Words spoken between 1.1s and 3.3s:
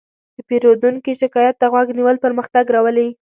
شکایت ته غوږ نیول پرمختګ راولي.